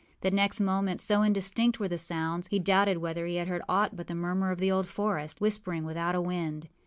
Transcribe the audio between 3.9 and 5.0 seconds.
but the murmur of the old